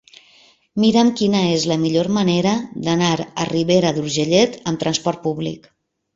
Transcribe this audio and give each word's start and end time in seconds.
Mira'm 0.83 1.11
quina 1.19 1.41
és 1.57 1.65
la 1.71 1.77
millor 1.81 2.09
manera 2.15 2.55
d'anar 2.89 3.11
a 3.21 3.47
Ribera 3.51 3.93
d'Urgellet 4.01 4.59
amb 4.75 4.83
trasport 4.87 5.25
públic. 5.29 5.71